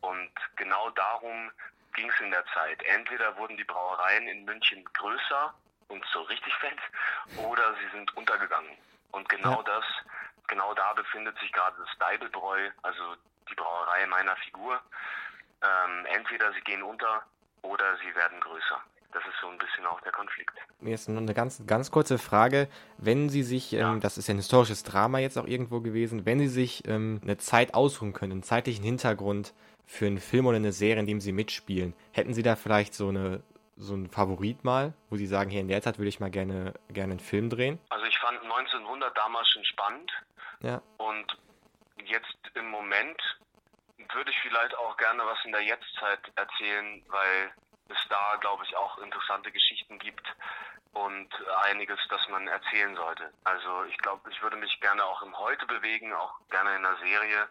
Und 0.00 0.30
genau 0.56 0.90
darum 0.90 1.50
ging 1.94 2.10
es 2.10 2.20
in 2.20 2.30
der 2.30 2.44
Zeit. 2.54 2.82
Entweder 2.84 3.36
wurden 3.36 3.56
die 3.56 3.64
Brauereien 3.64 4.28
in 4.28 4.44
München 4.44 4.84
größer 4.92 5.54
und 5.88 6.04
so 6.12 6.22
richtig 6.22 6.54
fett, 6.56 6.78
oder 7.38 7.74
sie 7.74 7.88
sind 7.96 8.14
untergegangen. 8.16 8.76
Und 9.12 9.28
genau 9.28 9.62
das, 9.62 9.84
genau 10.46 10.74
da 10.74 10.92
befindet 10.94 11.38
sich 11.38 11.52
gerade 11.52 11.76
das 11.78 11.98
Deibelbräu, 11.98 12.70
also 12.82 13.16
die 13.48 13.54
Brauerei 13.54 14.06
meiner 14.06 14.36
Figur. 14.36 14.80
Ähm, 15.62 16.06
entweder 16.06 16.52
sie 16.52 16.60
gehen 16.60 16.82
unter 16.82 17.24
oder 17.62 17.96
sie 17.98 18.14
werden 18.14 18.40
größer. 18.40 18.82
Das 19.12 19.22
ist 19.24 19.34
so 19.40 19.48
ein 19.48 19.58
bisschen 19.58 19.86
auch 19.86 20.00
der 20.02 20.12
Konflikt. 20.12 20.52
Mir 20.80 20.94
ist 20.94 21.08
noch 21.08 21.20
eine 21.20 21.34
ganz, 21.34 21.62
ganz 21.66 21.90
kurze 21.90 22.18
Frage. 22.18 22.68
Wenn 22.98 23.28
Sie 23.28 23.42
sich, 23.42 23.72
ähm, 23.72 23.78
ja. 23.78 23.92
ähm, 23.92 24.00
das 24.00 24.18
ist 24.18 24.28
ja 24.28 24.34
ein 24.34 24.38
historisches 24.38 24.82
Drama 24.82 25.18
jetzt 25.18 25.38
auch 25.38 25.46
irgendwo 25.46 25.80
gewesen, 25.80 26.26
wenn 26.26 26.38
Sie 26.38 26.48
sich 26.48 26.86
ähm, 26.86 27.20
eine 27.22 27.38
Zeit 27.38 27.74
ausruhen 27.74 28.12
können, 28.12 28.32
einen 28.32 28.42
zeitlichen 28.42 28.84
Hintergrund 28.84 29.54
für 29.86 30.06
einen 30.06 30.18
Film 30.18 30.46
oder 30.46 30.56
eine 30.56 30.72
Serie, 30.72 31.00
in 31.00 31.06
dem 31.06 31.20
Sie 31.20 31.32
mitspielen, 31.32 31.94
hätten 32.12 32.34
Sie 32.34 32.42
da 32.42 32.56
vielleicht 32.56 32.94
so 32.94 33.08
eine 33.08 33.42
so 33.76 33.92
einen 33.92 34.08
Favorit 34.08 34.64
mal, 34.64 34.94
wo 35.10 35.16
Sie 35.16 35.26
sagen, 35.26 35.50
hier 35.50 35.60
in 35.60 35.68
der 35.68 35.82
Zeit 35.82 35.98
würde 35.98 36.08
ich 36.08 36.18
mal 36.18 36.30
gerne, 36.30 36.72
gerne 36.88 37.12
einen 37.12 37.20
Film 37.20 37.50
drehen? 37.50 37.78
Also 37.90 38.06
ich 38.06 38.18
fand 38.18 38.40
1900 38.42 39.16
damals 39.16 39.48
schon 39.50 39.64
spannend. 39.64 40.10
Ja. 40.60 40.80
Und 40.96 41.26
jetzt 42.04 42.38
im 42.54 42.70
Moment 42.70 43.20
würde 44.14 44.30
ich 44.30 44.38
vielleicht 44.40 44.74
auch 44.78 44.96
gerne 44.96 45.22
was 45.26 45.38
in 45.44 45.52
der 45.52 45.62
Jetztzeit 45.62 46.20
erzählen, 46.36 47.02
weil 47.08 47.52
es 47.88 48.08
da, 48.08 48.36
glaube 48.40 48.64
ich, 48.64 48.76
auch 48.76 48.98
interessante 48.98 49.50
Geschichten 49.52 49.98
gibt 49.98 50.26
und 50.92 51.28
einiges, 51.64 51.98
das 52.08 52.20
man 52.30 52.48
erzählen 52.48 52.96
sollte. 52.96 53.30
Also 53.44 53.84
ich 53.84 53.98
glaube, 53.98 54.30
ich 54.30 54.42
würde 54.42 54.56
mich 54.56 54.80
gerne 54.80 55.04
auch 55.04 55.22
im 55.22 55.36
Heute 55.38 55.66
bewegen, 55.66 56.12
auch 56.12 56.34
gerne 56.50 56.76
in 56.76 56.84
einer 56.84 56.96
Serie, 56.96 57.48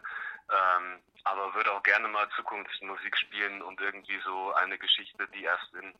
ähm, 0.50 1.00
aber 1.24 1.54
würde 1.54 1.72
auch 1.72 1.82
gerne 1.82 2.08
mal 2.08 2.28
Zukunftsmusik 2.36 3.16
spielen 3.16 3.62
und 3.62 3.80
irgendwie 3.80 4.18
so 4.24 4.52
eine 4.54 4.78
Geschichte, 4.78 5.28
die 5.34 5.44
erst 5.44 5.72
in 5.74 5.94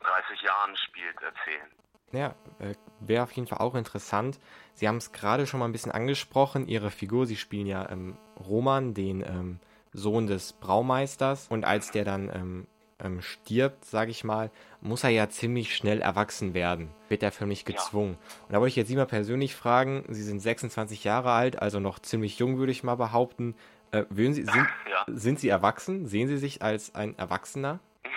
30 0.00 0.42
Jahren 0.42 0.76
spielt, 0.76 1.16
erzählen. 1.22 1.70
Ja, 2.12 2.34
äh, 2.58 2.74
wäre 2.98 3.22
auf 3.22 3.32
jeden 3.32 3.46
Fall 3.46 3.58
auch 3.58 3.74
interessant. 3.74 4.40
Sie 4.74 4.88
haben 4.88 4.96
es 4.96 5.12
gerade 5.12 5.46
schon 5.46 5.60
mal 5.60 5.66
ein 5.66 5.72
bisschen 5.72 5.92
angesprochen, 5.92 6.66
Ihre 6.66 6.90
Figur, 6.90 7.26
Sie 7.26 7.36
spielen 7.36 7.66
ja 7.66 7.88
ähm, 7.88 8.18
Roman, 8.36 8.94
den 8.94 9.22
ähm, 9.22 9.60
Sohn 9.92 10.26
des 10.26 10.52
Braumeisters. 10.54 11.46
Und 11.48 11.64
als 11.64 11.92
der 11.92 12.04
dann 12.04 12.28
ähm, 12.34 12.66
ähm, 13.02 13.22
stirbt, 13.22 13.84
sage 13.84 14.10
ich 14.10 14.24
mal, 14.24 14.50
muss 14.80 15.04
er 15.04 15.10
ja 15.10 15.28
ziemlich 15.28 15.74
schnell 15.74 16.00
erwachsen 16.00 16.54
werden. 16.54 16.90
Wird 17.08 17.22
er 17.22 17.32
förmlich 17.32 17.64
gezwungen. 17.64 18.18
Ja. 18.20 18.44
Und 18.46 18.52
da 18.52 18.60
wollte 18.60 18.70
ich 18.70 18.76
jetzt 18.76 18.88
Sie 18.88 18.96
mal 18.96 19.06
persönlich 19.06 19.54
fragen, 19.54 20.04
Sie 20.08 20.22
sind 20.22 20.40
26 20.40 21.04
Jahre 21.04 21.32
alt, 21.32 21.60
also 21.60 21.80
noch 21.80 21.98
ziemlich 21.98 22.38
jung, 22.38 22.58
würde 22.58 22.72
ich 22.72 22.82
mal 22.82 22.96
behaupten. 22.96 23.54
Äh, 23.92 24.04
Sie, 24.10 24.32
sind, 24.32 24.68
ja. 24.90 25.04
sind 25.08 25.40
Sie 25.40 25.48
erwachsen? 25.48 26.06
Sehen 26.06 26.28
Sie 26.28 26.38
sich 26.38 26.62
als 26.62 26.94
ein 26.94 27.16
Erwachsener? 27.18 27.80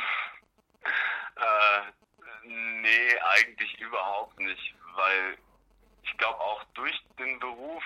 Äh, 1.35 2.47
nee, 2.47 3.19
eigentlich 3.35 3.79
überhaupt 3.81 4.39
nicht, 4.39 4.75
weil 4.95 5.37
ich 6.03 6.15
glaube 6.17 6.39
auch 6.39 6.63
durch 6.75 7.03
den 7.17 7.39
Beruf 7.39 7.83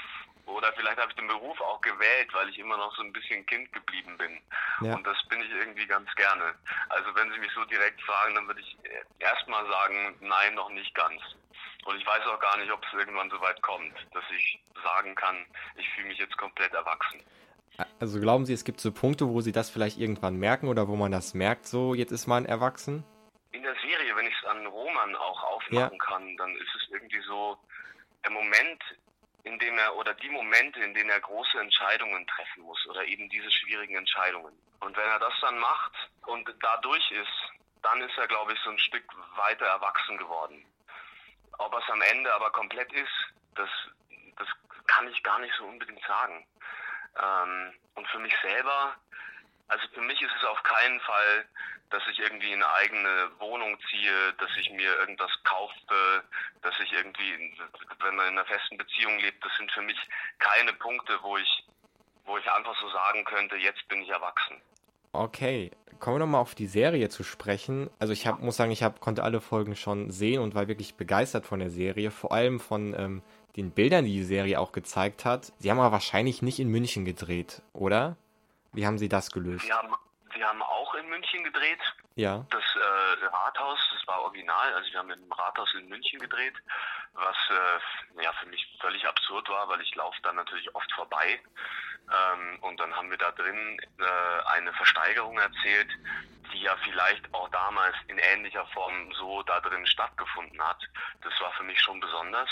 oder 0.47 0.71
vielleicht 0.73 0.97
habe 0.97 1.09
ich 1.09 1.15
den 1.15 1.27
Beruf 1.27 1.59
auch 1.61 1.81
gewählt, 1.81 2.33
weil 2.33 2.49
ich 2.49 2.57
immer 2.57 2.77
noch 2.77 2.95
so 2.95 3.03
ein 3.03 3.13
bisschen 3.13 3.45
Kind 3.45 3.71
geblieben 3.73 4.17
bin. 4.17 4.41
Ja. 4.81 4.95
Und 4.95 5.05
das 5.05 5.17
bin 5.29 5.41
ich 5.41 5.51
irgendwie 5.51 5.85
ganz 5.85 6.13
gerne. 6.15 6.55
Also 6.89 7.13
wenn 7.15 7.31
Sie 7.31 7.39
mich 7.39 7.51
so 7.53 7.63
direkt 7.65 8.01
fragen, 8.01 8.35
dann 8.35 8.47
würde 8.47 8.61
ich 8.61 8.77
erstmal 9.19 9.65
sagen, 9.69 10.15
nein, 10.21 10.55
noch 10.55 10.69
nicht 10.69 10.93
ganz. 10.95 11.21
Und 11.85 11.97
ich 11.97 12.05
weiß 12.05 12.25
auch 12.25 12.39
gar 12.39 12.57
nicht, 12.57 12.71
ob 12.71 12.83
es 12.85 12.93
irgendwann 12.93 13.29
so 13.29 13.39
weit 13.41 13.61
kommt, 13.61 13.93
dass 14.13 14.23
ich 14.35 14.59
sagen 14.83 15.15
kann, 15.15 15.45
ich 15.75 15.87
fühle 15.91 16.07
mich 16.07 16.17
jetzt 16.17 16.37
komplett 16.37 16.73
erwachsen. 16.73 17.21
Also 17.99 18.19
glauben 18.19 18.45
Sie, 18.45 18.53
es 18.53 18.63
gibt 18.63 18.79
so 18.79 18.91
Punkte, 18.91 19.27
wo 19.27 19.41
Sie 19.41 19.51
das 19.51 19.69
vielleicht 19.69 19.97
irgendwann 19.97 20.37
merken 20.37 20.67
oder 20.67 20.87
wo 20.87 20.95
man 20.95 21.11
das 21.11 21.33
merkt, 21.33 21.67
so 21.67 21.93
jetzt 21.93 22.11
ist 22.11 22.27
man 22.27 22.45
erwachsen? 22.45 23.03
In 23.51 23.63
der 23.63 23.75
Serie, 23.75 24.15
wenn 24.15 24.25
ich 24.25 24.35
es 24.41 24.49
an 24.49 24.65
Roman 24.65 25.15
auch 25.15 25.43
aufmachen 25.43 25.97
ja. 25.97 26.05
kann, 26.05 26.35
dann 26.37 26.55
ist 26.55 26.75
es 26.75 26.89
irgendwie 26.91 27.21
so 27.21 27.57
der 28.23 28.31
Moment, 28.31 28.81
in 29.47 29.57
dem 29.59 29.77
er 29.77 29.95
oder 29.95 30.13
die 30.13 30.29
Momente, 30.29 30.79
in 30.81 30.93
denen 30.93 31.09
er 31.09 31.21
große 31.21 31.59
Entscheidungen 31.59 32.27
treffen 32.27 32.63
muss 32.63 32.85
oder 32.87 33.03
eben 33.05 33.29
diese 33.29 33.49
schwierigen 33.51 33.95
Entscheidungen. 33.95 34.53
Und 34.81 34.95
wenn 34.95 35.09
er 35.09 35.19
das 35.19 35.33
dann 35.41 35.57
macht 35.57 35.93
und 36.25 36.53
dadurch 36.61 37.11
ist, 37.11 37.51
dann 37.81 38.01
ist 38.01 38.17
er, 38.17 38.27
glaube 38.27 38.53
ich, 38.53 38.59
so 38.59 38.69
ein 38.69 38.79
Stück 38.79 39.05
weiter 39.37 39.65
erwachsen 39.65 40.17
geworden. 40.17 40.65
Ob 41.57 41.73
es 41.75 41.89
am 41.89 42.01
Ende 42.01 42.33
aber 42.33 42.51
komplett 42.51 42.91
ist, 42.93 43.33
das, 43.55 43.69
das 44.37 44.47
kann 44.85 45.07
ich 45.07 45.23
gar 45.23 45.39
nicht 45.39 45.53
so 45.57 45.65
unbedingt 45.65 46.03
sagen. 46.05 46.45
Ähm, 47.17 47.73
und 47.95 48.07
für 48.09 48.19
mich 48.19 48.35
selber 48.41 48.95
Also 49.67 49.83
für 49.93 50.01
mich 50.01 50.21
ist 50.21 50.31
es 50.37 50.45
auf 50.45 50.61
keinen 50.63 50.99
Fall, 51.01 51.45
dass 51.89 52.03
ich 52.11 52.19
irgendwie 52.19 52.51
in 52.51 52.61
eine 52.61 52.73
eigene 52.73 53.31
Wohnung 53.39 53.77
ziehe, 53.89 54.33
dass 54.39 54.49
ich 54.59 54.69
mir 54.71 54.95
irgendwas 54.99 55.31
kaufe, 55.43 56.23
dass 56.61 56.73
ich 56.79 56.91
irgendwie, 56.91 57.53
wenn 57.99 58.15
man 58.15 58.27
in 58.27 58.37
einer 58.37 58.45
festen 58.45 58.77
Beziehung 58.77 59.19
lebt, 59.19 59.43
das 59.43 59.55
sind 59.57 59.71
für 59.71 59.81
mich 59.81 59.97
keine 60.39 60.73
Punkte, 60.73 61.17
wo 61.21 61.37
ich, 61.37 61.63
wo 62.25 62.37
ich 62.37 62.51
einfach 62.51 62.75
so 62.81 62.89
sagen 62.89 63.23
könnte, 63.25 63.55
jetzt 63.55 63.87
bin 63.87 64.01
ich 64.01 64.09
erwachsen. 64.09 64.61
Okay, 65.13 65.71
kommen 65.99 66.17
wir 66.17 66.19
nochmal 66.19 66.41
auf 66.41 66.55
die 66.55 66.67
Serie 66.67 67.09
zu 67.09 67.23
sprechen. 67.23 67.89
Also 67.99 68.13
ich 68.13 68.27
hab, 68.27 68.39
muss 68.41 68.57
sagen, 68.57 68.71
ich 68.71 68.83
hab, 68.83 68.99
konnte 68.99 69.23
alle 69.23 69.41
Folgen 69.41 69.75
schon 69.75 70.11
sehen 70.11 70.41
und 70.41 70.55
war 70.55 70.67
wirklich 70.67 70.95
begeistert 70.95 71.45
von 71.45 71.59
der 71.59 71.69
Serie, 71.69 72.11
vor 72.11 72.33
allem 72.33 72.59
von 72.59 72.93
ähm, 72.97 73.23
den 73.55 73.71
Bildern, 73.71 74.05
die 74.05 74.13
die 74.13 74.23
Serie 74.23 74.59
auch 74.59 74.73
gezeigt 74.73 75.25
hat. 75.25 75.53
Sie 75.57 75.71
haben 75.71 75.79
aber 75.79 75.93
wahrscheinlich 75.93 76.41
nicht 76.41 76.59
in 76.59 76.69
München 76.69 77.05
gedreht, 77.05 77.61
oder? 77.73 78.17
Wie 78.77 78.85
haben 78.85 78.99
Sie 78.99 79.09
das 79.09 79.31
gelöst? 79.31 79.65
Wir 79.65 79.75
haben, 79.75 79.91
wir 80.35 80.47
haben 80.47 80.61
auch 80.61 80.93
in 80.93 81.09
München 81.09 81.43
gedreht. 81.43 81.79
Ja. 82.13 82.45
Das 82.51 82.63
äh, 82.75 83.25
Rathaus, 83.25 83.79
das 83.91 84.07
war 84.07 84.21
original. 84.21 84.71
Also 84.75 84.91
wir 84.91 84.99
haben 84.99 85.09
im 85.09 85.31
Rathaus 85.31 85.73
in 85.73 85.89
München 85.89 86.19
gedreht, 86.19 86.53
was 87.15 87.35
äh, 87.49 88.21
ja 88.23 88.31
für 88.33 88.45
mich 88.45 88.77
völlig 88.79 89.03
absurd 89.07 89.49
war, 89.49 89.67
weil 89.67 89.81
ich 89.81 89.95
laufe 89.95 90.19
da 90.21 90.31
natürlich 90.31 90.75
oft 90.75 90.91
vorbei. 90.93 91.39
Ähm, 92.07 92.59
und 92.61 92.79
dann 92.79 92.95
haben 92.95 93.09
wir 93.09 93.17
da 93.17 93.31
drin 93.31 93.79
äh, 93.97 94.45
eine 94.53 94.71
Versteigerung 94.73 95.39
erzählt, 95.39 95.89
die 96.53 96.61
ja 96.61 96.77
vielleicht 96.83 97.33
auch 97.33 97.49
damals 97.49 97.95
in 98.09 98.19
ähnlicher 98.19 98.67
Form 98.67 99.11
so 99.13 99.41
da 99.41 99.59
drin 99.59 99.87
stattgefunden 99.87 100.61
hat. 100.61 100.83
Das 101.23 101.33
war 101.41 101.51
für 101.53 101.63
mich 101.63 101.81
schon 101.81 101.99
besonders. 101.99 102.49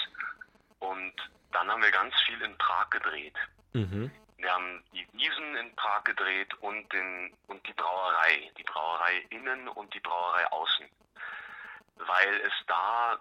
Und 0.80 1.14
dann 1.52 1.70
haben 1.70 1.84
wir 1.84 1.92
ganz 1.92 2.16
viel 2.26 2.42
in 2.42 2.58
Prag 2.58 2.90
gedreht. 2.90 3.36
Mhm. 3.74 4.10
Wir 4.38 4.54
haben 4.54 4.84
die 4.94 5.08
Wiesen 5.14 5.56
in 5.56 5.76
Prag 5.76 6.04
gedreht 6.04 6.54
und, 6.56 6.92
den, 6.92 7.34
und 7.48 7.66
die 7.68 7.74
Brauerei. 7.74 8.52
Die 8.58 8.64
Brauerei 8.64 9.26
innen 9.30 9.68
und 9.70 9.94
die 9.94 10.00
Brauerei 10.00 10.46
außen. 10.48 10.86
Weil 11.98 12.42
es 12.42 12.54
da 12.68 13.20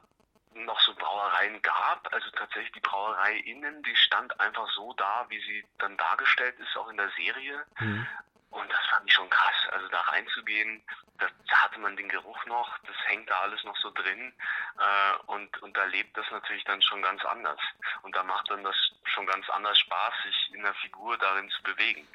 noch 0.54 0.80
so 0.80 0.94
Brauereien 0.94 1.60
gab, 1.62 2.12
also 2.12 2.30
tatsächlich 2.30 2.72
die 2.72 2.80
Brauerei 2.80 3.36
innen, 3.38 3.82
die 3.82 3.96
stand 3.96 4.38
einfach 4.40 4.68
so 4.70 4.92
da, 4.94 5.26
wie 5.28 5.40
sie 5.40 5.64
dann 5.78 5.96
dargestellt 5.96 6.58
ist, 6.60 6.76
auch 6.76 6.88
in 6.88 6.96
der 6.96 7.10
Serie. 7.10 7.64
Mhm. 7.80 8.06
Und 8.50 8.72
das 8.72 8.86
fand 8.88 9.08
ich 9.08 9.14
schon 9.14 9.28
krass. 9.30 9.68
Also 9.72 9.88
da 9.88 10.00
reinzugehen, 10.02 10.82
da, 11.18 11.26
hatte 11.50 11.80
man 11.80 11.96
den 11.96 12.08
Geruch 12.08 12.44
noch, 12.46 12.78
das 12.86 12.96
hängt 13.06 13.28
da 13.28 13.40
alles 13.40 13.62
noch 13.64 13.76
so 13.78 13.90
drin. 13.90 14.32
Äh, 14.78 15.16
und, 15.26 15.62
und 15.62 15.76
da 15.76 15.84
lebt 15.86 16.16
das 16.16 16.30
natürlich 16.30 16.64
dann 16.64 16.80
schon 16.82 17.02
ganz 17.02 17.24
anders. 17.24 17.58
Und 18.02 18.14
da 18.14 18.22
macht 18.22 18.48
dann 18.50 18.62
das 18.62 18.76
schon 19.14 19.26
ganz 19.26 19.48
anders 19.50 19.78
Spaß, 19.78 20.12
sich 20.24 20.54
in 20.54 20.62
der 20.62 20.74
Figur 20.74 21.16
darin 21.18 21.48
zu 21.50 21.62
bewegen. 21.62 22.06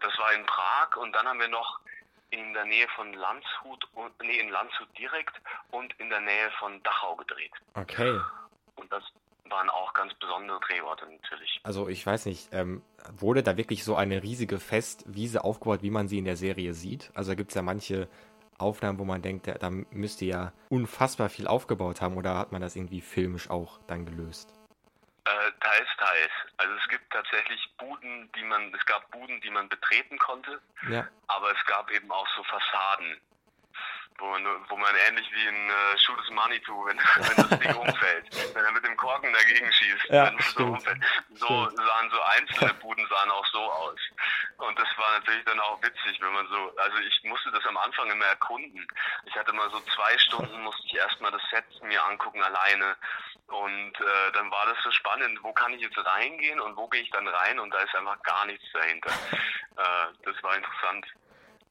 Das 0.00 0.16
war 0.18 0.32
in 0.32 0.44
Prag 0.46 0.96
und 0.96 1.12
dann 1.12 1.26
haben 1.26 1.40
wir 1.40 1.48
noch 1.48 1.80
in 2.30 2.52
der 2.52 2.64
Nähe 2.64 2.86
von 2.94 3.12
Landshut, 3.14 3.88
nee, 4.22 4.38
in 4.38 4.50
Landshut 4.50 4.88
direkt 4.98 5.40
und 5.70 5.92
in 5.98 6.10
der 6.10 6.20
Nähe 6.20 6.50
von 6.58 6.82
Dachau 6.82 7.16
gedreht. 7.16 7.52
Okay. 7.74 8.20
Und 8.76 8.92
das 8.92 9.02
waren 9.48 9.70
auch 9.70 9.94
ganz 9.94 10.12
besondere 10.14 10.60
Drehorte 10.60 11.06
natürlich. 11.06 11.60
Also 11.62 11.88
ich 11.88 12.04
weiß 12.04 12.26
nicht, 12.26 12.52
ähm, 12.52 12.82
wurde 13.12 13.42
da 13.42 13.56
wirklich 13.56 13.82
so 13.82 13.96
eine 13.96 14.22
riesige 14.22 14.58
Festwiese 14.60 15.42
aufgebaut, 15.42 15.82
wie 15.82 15.90
man 15.90 16.08
sie 16.08 16.18
in 16.18 16.26
der 16.26 16.36
Serie 16.36 16.74
sieht? 16.74 17.10
Also 17.14 17.34
gibt 17.34 17.50
es 17.50 17.54
ja 17.54 17.62
manche 17.62 18.08
Aufnahmen, 18.58 18.98
wo 18.98 19.04
man 19.04 19.22
denkt, 19.22 19.46
da, 19.46 19.54
da 19.54 19.70
müsste 19.70 20.24
ja 20.24 20.52
unfassbar 20.68 21.28
viel 21.28 21.46
aufgebaut 21.46 22.00
haben 22.00 22.16
oder 22.16 22.36
hat 22.36 22.52
man 22.52 22.60
das 22.60 22.76
irgendwie 22.76 23.00
filmisch 23.00 23.48
auch 23.48 23.78
dann 23.86 24.04
gelöst? 24.04 24.57
Teils, 25.60 25.88
teils. 25.98 26.32
Also 26.56 26.74
es 26.74 26.88
gibt 26.88 27.12
tatsächlich 27.12 27.60
Buden, 27.78 28.30
die 28.32 28.44
man, 28.44 28.72
es 28.74 28.84
gab 28.86 29.10
Buden, 29.10 29.40
die 29.40 29.50
man 29.50 29.68
betreten 29.68 30.18
konnte, 30.18 30.60
ja. 30.88 31.06
aber 31.26 31.50
es 31.50 31.64
gab 31.66 31.90
eben 31.90 32.10
auch 32.10 32.26
so 32.36 32.42
Fassaden, 32.44 33.20
wo 34.18 34.26
man, 34.26 34.44
wo 34.68 34.76
man 34.76 34.94
ähnlich 35.08 35.30
wie 35.32 35.46
in 35.46 35.70
äh, 35.70 35.98
Shoot 35.98 36.18
is 36.20 36.30
Manitou, 36.30 36.86
wenn, 36.86 36.98
wenn 37.16 37.48
das 37.48 37.58
Ding 37.60 37.74
umfällt, 37.86 38.54
wenn 38.54 38.64
er 38.64 38.72
mit 38.72 38.84
dem 38.84 38.96
Korken 38.96 39.32
dagegen 39.32 39.72
schießt, 39.72 40.06
ja, 40.10 40.26
wenn 40.26 40.38
es 40.38 40.50
so 40.52 40.64
umfällt. 40.64 40.98
So 41.34 41.46
stimmt. 41.46 41.86
sahen 41.86 42.10
so 42.10 42.20
einzelne 42.22 42.74
Buden 42.80 43.06
sahen 43.08 43.30
auch 43.30 43.46
so 43.46 43.60
aus. 43.60 44.00
Und 44.58 44.78
das 44.78 44.88
war 44.96 45.18
natürlich 45.18 45.44
dann 45.44 45.60
auch 45.60 45.80
witzig, 45.82 46.20
wenn 46.20 46.32
man 46.32 46.46
so, 46.48 46.76
also 46.76 46.98
ich 46.98 47.22
musste 47.24 47.50
das 47.52 47.64
am 47.66 47.76
Anfang 47.76 48.10
immer 48.10 48.26
erkunden. 48.26 48.86
Ich 49.24 49.36
hatte 49.36 49.52
mal 49.52 49.70
so 49.70 49.80
zwei 49.94 50.18
Stunden, 50.18 50.62
musste 50.62 50.82
ich 50.86 50.96
erstmal 50.96 51.30
das 51.30 51.42
Set 51.50 51.64
mir 51.82 52.02
angucken 52.04 52.42
alleine. 52.42 52.96
Und 53.48 53.92
äh, 54.00 54.32
dann 54.34 54.50
war 54.50 54.66
das 54.66 54.76
so 54.84 54.90
spannend, 54.90 55.38
wo 55.42 55.52
kann 55.52 55.72
ich 55.72 55.80
jetzt 55.80 55.96
reingehen 55.96 56.60
und 56.60 56.76
wo 56.76 56.86
gehe 56.88 57.00
ich 57.00 57.10
dann 57.10 57.26
rein 57.26 57.58
und 57.58 57.72
da 57.72 57.78
ist 57.78 57.94
einfach 57.94 58.22
gar 58.22 58.46
nichts 58.46 58.64
dahinter. 58.72 59.10
Äh, 59.78 60.12
das 60.24 60.34
war 60.42 60.56
interessant. 60.56 61.06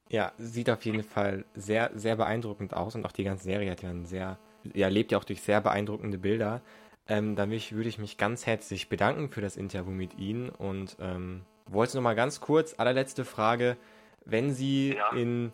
Ja, 0.07 0.31
sieht 0.37 0.69
auf 0.69 0.85
jeden 0.85 1.03
Fall 1.03 1.43
sehr, 1.55 1.91
sehr 1.93 2.15
beeindruckend 2.15 2.73
aus 2.73 2.95
und 2.95 3.05
auch 3.05 3.11
die 3.11 3.25
ganze 3.25 3.43
Serie 3.43 3.69
hat 3.69 3.81
ja 3.81 3.89
ein 3.89 4.05
sehr, 4.05 4.39
ja, 4.63 4.87
lebt 4.87 5.11
ja 5.11 5.17
auch 5.17 5.25
durch 5.25 5.41
sehr 5.41 5.59
beeindruckende 5.59 6.17
Bilder. 6.17 6.61
Ähm, 7.09 7.35
damit 7.35 7.73
würde 7.73 7.89
ich 7.89 7.97
mich 7.97 8.17
ganz 8.17 8.45
herzlich 8.45 8.87
bedanken 8.87 9.29
für 9.29 9.41
das 9.41 9.57
Interview 9.57 9.91
mit 9.91 10.17
Ihnen 10.17 10.47
und 10.47 10.95
ähm, 11.01 11.45
wollte 11.65 11.97
noch 11.97 12.03
mal 12.03 12.15
ganz 12.15 12.39
kurz, 12.39 12.75
allerletzte 12.77 13.25
Frage, 13.25 13.75
wenn 14.23 14.53
Sie 14.53 14.95
ja. 14.95 15.09
in 15.09 15.51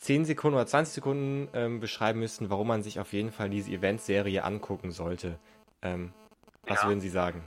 10 0.00 0.24
Sekunden 0.24 0.56
oder 0.56 0.66
20 0.66 0.94
Sekunden 0.94 1.48
ähm, 1.54 1.80
beschreiben 1.80 2.20
müssten, 2.20 2.50
warum 2.50 2.68
man 2.68 2.82
sich 2.82 3.00
auf 3.00 3.12
jeden 3.12 3.32
Fall 3.32 3.50
diese 3.50 3.70
Eventserie 3.70 4.42
angucken 4.44 4.92
sollte, 4.92 5.38
ähm, 5.82 6.12
was 6.66 6.82
ja. 6.82 6.88
würden 6.88 7.00
Sie 7.00 7.10
sagen? 7.10 7.44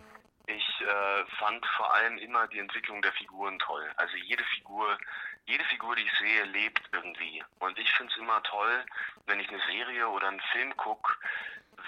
Ich 0.48 0.82
äh, 0.82 1.26
fand 1.40 1.66
vor 1.78 1.94
allem 1.96 2.18
immer 2.20 2.48
die 2.48 2.60
Entwicklung 2.60 3.02
der 3.02 3.12
Figuren 3.14 3.58
toll. 3.60 3.84
Also 3.98 4.16
jede 4.18 4.44
Figur 4.56 4.98
jede 5.46 5.64
Figur, 5.66 5.96
die 5.96 6.04
ich 6.04 6.12
sehe, 6.20 6.44
lebt 6.46 6.82
irgendwie. 6.94 7.44
Und 7.60 7.78
ich 7.78 7.92
finde 7.94 8.12
es 8.14 8.20
immer 8.20 8.42
toll, 8.44 8.86
wenn 9.28 9.40
ich 9.40 9.50
eine 9.50 9.62
Serie 9.70 10.08
oder 10.08 10.30
einen 10.30 10.42
Film 10.52 10.76
gucke, 10.78 11.14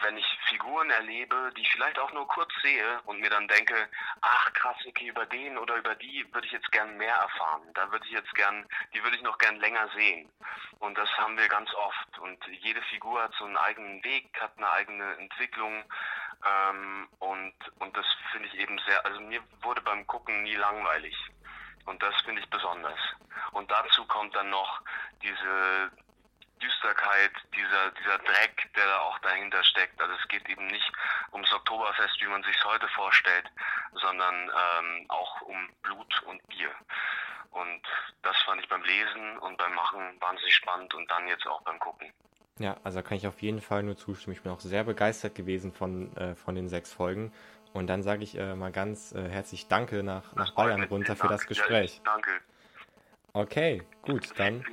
wenn 0.01 0.17
ich 0.17 0.25
Figuren 0.49 0.89
erlebe, 0.89 1.51
die 1.55 1.61
ich 1.61 1.71
vielleicht 1.71 1.99
auch 1.99 2.11
nur 2.11 2.27
kurz 2.27 2.51
sehe 2.61 2.99
und 3.05 3.19
mir 3.19 3.29
dann 3.29 3.47
denke, 3.47 3.89
ach 4.21 4.53
krass, 4.53 4.77
okay, 4.85 5.07
über 5.07 5.25
den 5.25 5.57
oder 5.57 5.75
über 5.75 5.95
die 5.95 6.25
würde 6.33 6.47
ich 6.47 6.53
jetzt 6.53 6.71
gern 6.71 6.97
mehr 6.97 7.15
erfahren. 7.15 7.63
Da 7.73 7.91
würde 7.91 8.05
ich 8.05 8.11
jetzt 8.11 8.33
gern, 8.35 8.67
die 8.93 9.03
würde 9.03 9.15
ich 9.15 9.23
noch 9.23 9.37
gern 9.37 9.57
länger 9.57 9.87
sehen. 9.95 10.29
Und 10.79 10.97
das 10.97 11.09
haben 11.17 11.37
wir 11.37 11.47
ganz 11.47 11.73
oft. 11.73 12.19
Und 12.19 12.45
jede 12.47 12.81
Figur 12.83 13.21
hat 13.21 13.33
so 13.37 13.45
einen 13.45 13.57
eigenen 13.57 14.03
Weg, 14.03 14.29
hat 14.39 14.57
eine 14.57 14.71
eigene 14.71 15.15
Entwicklung. 15.17 15.83
Ähm, 16.45 17.07
und, 17.19 17.53
und 17.79 17.95
das 17.97 18.05
finde 18.31 18.47
ich 18.47 18.55
eben 18.55 18.77
sehr, 18.87 19.05
also 19.05 19.19
mir 19.21 19.41
wurde 19.61 19.81
beim 19.81 20.05
Gucken 20.07 20.43
nie 20.43 20.55
langweilig. 20.55 21.15
Und 21.85 22.01
das 22.01 22.15
finde 22.21 22.41
ich 22.41 22.49
besonders. 22.49 22.99
Und 23.51 23.69
dazu 23.71 24.05
kommt 24.05 24.35
dann 24.35 24.49
noch 24.49 24.81
diese 25.21 25.91
Düsterkeit, 26.61 27.31
dieser, 27.55 27.91
dieser 27.91 28.17
Dreck, 28.19 28.69
der 28.75 28.85
da 28.85 28.99
auch 28.99 29.19
dahinter 29.19 29.63
steckt. 29.63 29.99
Also 30.01 30.13
es 30.21 30.27
geht 30.27 30.47
eben 30.49 30.67
nicht 30.67 30.91
ums 31.31 31.51
Oktoberfest, 31.53 32.21
wie 32.21 32.27
man 32.27 32.43
sich 32.43 32.63
heute 32.63 32.87
vorstellt, 32.89 33.49
sondern 33.93 34.35
ähm, 34.35 35.05
auch 35.09 35.41
um 35.41 35.69
Blut 35.81 36.23
und 36.23 36.45
Bier. 36.47 36.71
Und 37.51 37.81
das 38.23 38.35
fand 38.43 38.61
ich 38.61 38.69
beim 38.69 38.83
Lesen 38.83 39.37
und 39.39 39.57
beim 39.57 39.73
Machen 39.73 40.19
wahnsinnig 40.19 40.55
spannend 40.55 40.93
und 40.93 41.09
dann 41.09 41.27
jetzt 41.27 41.47
auch 41.47 41.61
beim 41.61 41.79
Gucken. 41.79 42.11
Ja, 42.59 42.77
also 42.83 43.01
kann 43.01 43.17
ich 43.17 43.27
auf 43.27 43.41
jeden 43.41 43.61
Fall 43.61 43.83
nur 43.83 43.97
zustimmen. 43.97 44.35
Ich 44.35 44.41
bin 44.41 44.51
auch 44.51 44.59
sehr 44.59 44.83
begeistert 44.83 45.35
gewesen 45.35 45.73
von, 45.73 46.15
äh, 46.15 46.35
von 46.35 46.55
den 46.55 46.69
sechs 46.69 46.93
Folgen. 46.93 47.33
Und 47.73 47.87
dann 47.87 48.03
sage 48.03 48.23
ich 48.23 48.37
äh, 48.37 48.55
mal 48.55 48.71
ganz 48.71 49.11
äh, 49.11 49.27
herzlich 49.29 49.67
Danke 49.67 50.03
nach, 50.03 50.33
nach 50.35 50.53
Bayern 50.55 50.83
runter 50.83 51.17
für 51.17 51.27
das 51.27 51.45
Gespräch. 51.45 51.97
Ja, 51.97 52.13
danke. 52.13 52.31
Okay, 53.33 53.83
gut, 54.03 54.39
dann 54.39 54.63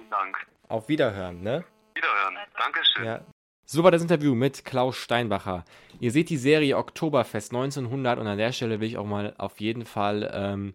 auf 0.72 0.88
Wiederhören, 0.88 1.42
ne? 1.42 1.64
Wiederhören, 1.94 2.36
Dankeschön. 2.58 3.04
Ja. 3.04 3.20
So 3.64 3.84
war 3.84 3.90
das 3.90 4.02
Interview 4.02 4.34
mit 4.34 4.64
Klaus 4.64 4.96
Steinbacher. 4.96 5.64
Ihr 6.00 6.10
seht 6.10 6.30
die 6.30 6.36
Serie 6.36 6.76
Oktoberfest 6.76 7.52
1900 7.52 8.18
und 8.18 8.26
an 8.26 8.38
der 8.38 8.52
Stelle 8.52 8.80
will 8.80 8.88
ich 8.88 8.98
auch 8.98 9.06
mal 9.06 9.34
auf 9.38 9.60
jeden 9.60 9.84
Fall 9.84 10.30
ähm, 10.34 10.74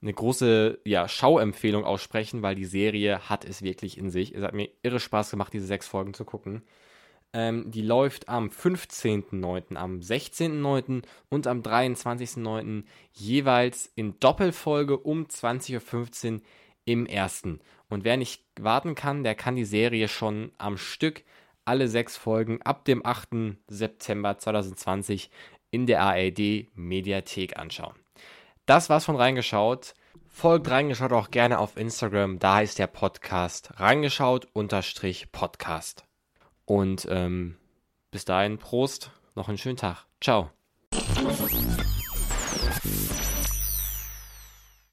eine 0.00 0.12
große 0.12 0.80
ja, 0.84 1.08
Schauempfehlung 1.08 1.84
aussprechen, 1.84 2.42
weil 2.42 2.54
die 2.54 2.64
Serie 2.64 3.28
hat 3.28 3.44
es 3.44 3.62
wirklich 3.62 3.98
in 3.98 4.10
sich. 4.10 4.34
Es 4.34 4.42
hat 4.42 4.54
mir 4.54 4.70
irre 4.82 4.98
Spaß 4.98 5.30
gemacht, 5.30 5.52
diese 5.52 5.66
sechs 5.66 5.86
Folgen 5.86 6.14
zu 6.14 6.24
gucken. 6.24 6.62
Ähm, 7.32 7.70
die 7.70 7.82
läuft 7.82 8.28
am 8.28 8.48
15.09., 8.48 9.76
am 9.76 10.00
16.09. 10.00 11.02
und 11.30 11.46
am 11.46 11.62
23.09. 11.62 12.84
jeweils 13.12 13.90
in 13.94 14.18
Doppelfolge 14.20 14.98
um 14.98 15.26
20.15 15.26 16.34
Uhr 16.34 16.40
im 16.84 17.06
ersten. 17.06 17.60
Und 17.88 18.04
wer 18.04 18.16
nicht 18.16 18.42
warten 18.60 18.94
kann, 18.94 19.24
der 19.24 19.34
kann 19.34 19.56
die 19.56 19.64
Serie 19.64 20.08
schon 20.08 20.52
am 20.58 20.76
Stück 20.76 21.24
alle 21.64 21.88
sechs 21.88 22.16
Folgen 22.16 22.60
ab 22.62 22.84
dem 22.84 23.04
8. 23.04 23.56
September 23.68 24.38
2020 24.38 25.30
in 25.70 25.86
der 25.86 26.02
ARD 26.02 26.66
Mediathek 26.74 27.58
anschauen. 27.58 27.94
Das 28.66 28.88
war's 28.88 29.04
von 29.04 29.16
reingeschaut. 29.16 29.94
Folgt 30.28 30.70
reingeschaut 30.70 31.12
auch 31.12 31.30
gerne 31.30 31.58
auf 31.58 31.76
Instagram, 31.76 32.38
da 32.38 32.56
heißt 32.56 32.78
der 32.78 32.86
Podcast 32.86 33.78
reingeschaut 33.78 34.48
unterstrich 34.54 35.30
Podcast. 35.30 36.04
Und 36.64 37.06
ähm, 37.10 37.56
bis 38.10 38.24
dahin, 38.24 38.58
Prost, 38.58 39.10
noch 39.34 39.48
einen 39.48 39.58
schönen 39.58 39.76
Tag. 39.76 40.06
Ciao. 40.20 40.50